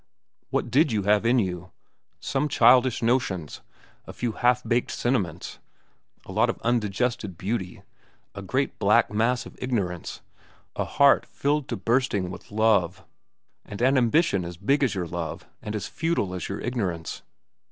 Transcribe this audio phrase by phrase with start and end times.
[0.49, 3.61] What did you have in you?—some childish notions,
[4.07, 5.59] a few half baked sentiments,
[6.25, 7.83] a lot of undigested beauty,
[8.33, 10.21] a great black mass of ignorance,
[10.75, 13.05] a heart filled to bursting with love,
[13.63, 17.21] and an ambition as big as your love and as futile as your ignorance.